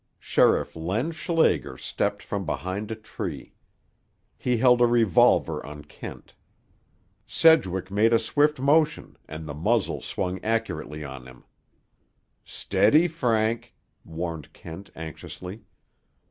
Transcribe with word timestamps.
Sheriff 0.17 0.75
Len 0.75 1.11
Schlager 1.11 1.77
stepped 1.77 2.23
from 2.23 2.43
behind 2.43 2.89
a 2.89 2.95
tree. 2.95 3.53
He 4.35 4.57
held 4.57 4.81
a 4.81 4.87
revolver 4.87 5.63
on 5.63 5.83
Kent. 5.83 6.33
Sedgwick 7.27 7.91
made 7.91 8.11
a 8.11 8.17
swift 8.17 8.59
motion 8.59 9.15
and 9.27 9.45
the 9.45 9.53
muzzle 9.53 10.01
swung 10.01 10.43
accurately 10.43 11.03
on 11.03 11.27
him. 11.27 11.43
"Steady, 12.43 13.07
Frank," 13.07 13.75
warned 14.03 14.53
Kent 14.53 14.89
anxiously. 14.95 15.65